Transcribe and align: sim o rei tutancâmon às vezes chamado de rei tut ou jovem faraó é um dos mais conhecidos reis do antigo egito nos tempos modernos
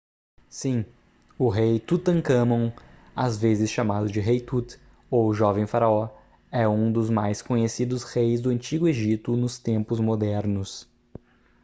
sim 0.49 0.83
o 1.37 1.47
rei 1.47 1.79
tutancâmon 1.79 2.71
às 3.15 3.37
vezes 3.37 3.69
chamado 3.69 4.11
de 4.11 4.19
rei 4.19 4.39
tut 4.41 4.79
ou 5.11 5.31
jovem 5.31 5.67
faraó 5.67 6.09
é 6.51 6.67
um 6.67 6.91
dos 6.91 7.07
mais 7.07 7.43
conhecidos 7.43 8.01
reis 8.03 8.41
do 8.41 8.49
antigo 8.49 8.87
egito 8.87 9.37
nos 9.37 9.59
tempos 9.59 9.99
modernos 9.99 10.89